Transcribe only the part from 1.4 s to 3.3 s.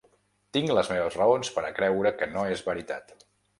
per a creure que no és veritat.